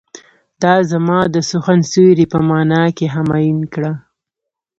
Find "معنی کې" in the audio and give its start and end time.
2.47-3.05